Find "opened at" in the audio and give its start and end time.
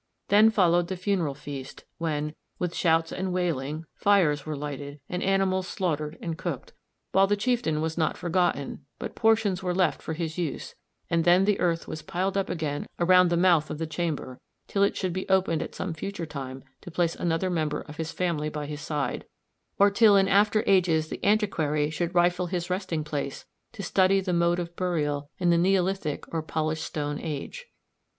15.29-15.75